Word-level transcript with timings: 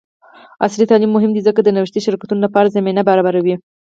عصري 0.63 0.85
تعلیم 0.91 1.11
مهم 1.15 1.31
دی 1.33 1.41
ځکه 1.47 1.59
چې 1.61 1.65
د 1.65 1.69
نوښتي 1.77 1.99
شرکتونو 2.05 2.41
لپاره 2.45 2.73
زمینه 2.75 3.01
برابروي. 3.09 3.55